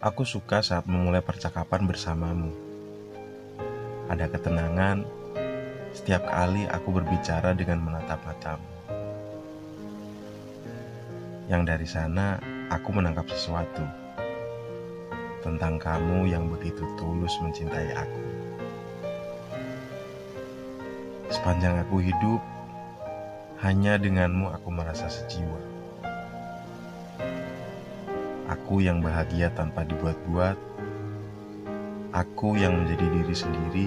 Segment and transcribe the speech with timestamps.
[0.00, 2.56] Aku suka saat memulai percakapan bersamamu.
[4.08, 5.04] Ada ketenangan
[5.92, 8.64] setiap kali aku berbicara dengan menatap matamu.
[11.52, 12.40] Yang dari sana
[12.72, 13.84] aku menangkap sesuatu
[15.44, 18.22] tentang kamu yang begitu tulus mencintai aku.
[21.28, 22.40] Sepanjang aku hidup,
[23.60, 25.79] hanya denganmu aku merasa sejiwa.
[28.50, 30.58] Aku yang bahagia tanpa dibuat-buat.
[32.10, 33.86] Aku yang menjadi diri sendiri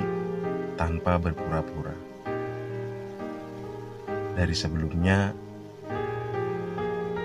[0.80, 1.92] tanpa berpura-pura.
[4.40, 5.36] Dari sebelumnya,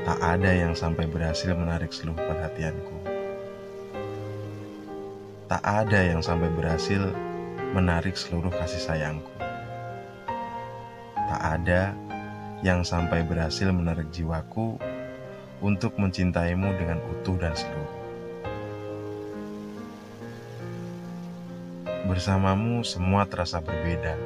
[0.03, 2.97] tak ada yang sampai berhasil menarik seluruh perhatianku.
[5.47, 7.15] Tak ada yang sampai berhasil
[7.71, 9.31] menarik seluruh kasih sayangku.
[11.15, 11.95] Tak ada
[12.67, 14.75] yang sampai berhasil menarik jiwaku
[15.59, 17.99] untuk mencintaimu dengan utuh dan seluruh.
[22.07, 24.17] Bersamamu semua terasa berbeda.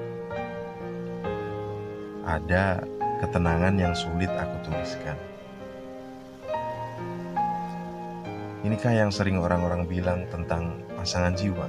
[2.23, 2.85] Ada
[3.25, 5.19] ketenangan yang sulit aku tuliskan.
[8.63, 11.67] Inikah yang sering orang-orang bilang tentang pasangan jiwa?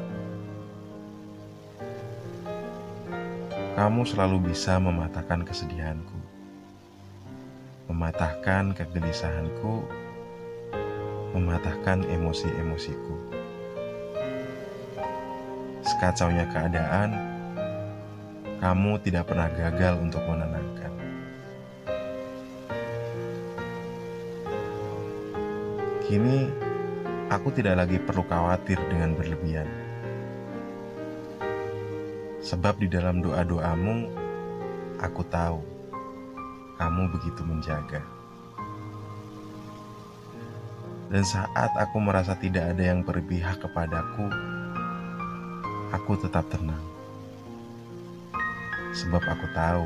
[3.74, 6.23] Kamu selalu bisa mematahkan kesedihanku
[7.92, 9.84] mematahkan kegelisahanku,
[11.36, 13.16] mematahkan emosi-emosiku.
[15.84, 17.12] Sekacaunya keadaan,
[18.64, 20.94] kamu tidak pernah gagal untuk menenangkan.
[26.08, 26.48] Kini,
[27.28, 29.68] aku tidak lagi perlu khawatir dengan berlebihan.
[32.44, 34.08] Sebab di dalam doa-doamu,
[35.04, 35.73] aku tahu
[36.78, 38.02] kamu begitu menjaga.
[41.14, 44.26] Dan saat aku merasa tidak ada yang berpihak kepadaku,
[45.94, 46.82] aku tetap tenang.
[48.98, 49.86] Sebab aku tahu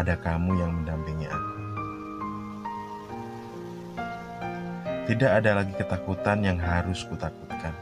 [0.00, 1.52] ada kamu yang mendampingi aku.
[5.06, 7.76] Tidak ada lagi ketakutan yang harus kutakutkan,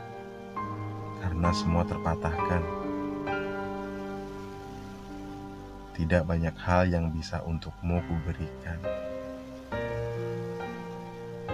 [1.23, 2.84] karena semua terpatahkan
[5.95, 8.83] tidak banyak hal yang bisa untukmu kuberikan.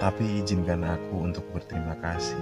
[0.01, 2.41] Tapi izinkan aku untuk berterima kasih.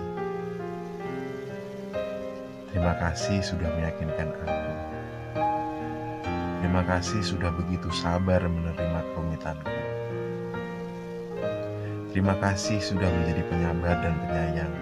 [2.71, 4.75] Terima kasih sudah meyakinkan aku.
[6.63, 9.75] Terima kasih sudah begitu sabar menerima kerumitanku.
[12.15, 14.75] Terima kasih sudah menjadi penyabar dan penyayang.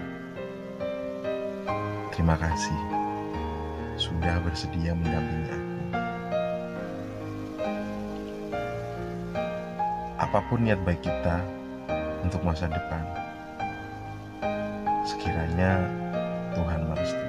[2.13, 2.81] Terima kasih
[3.97, 5.76] sudah bersedia mendampingi aku.
[10.17, 11.37] Apa pun niat baik kita
[12.25, 13.05] untuk masa depan.
[15.05, 15.85] Sekiranya
[16.57, 17.26] Tuhan merestui.